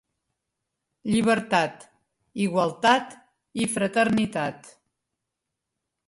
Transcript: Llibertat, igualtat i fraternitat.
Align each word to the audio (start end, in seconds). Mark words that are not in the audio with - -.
Llibertat, 1.15 1.83
igualtat 2.45 3.13
i 3.65 3.67
fraternitat. 3.75 4.71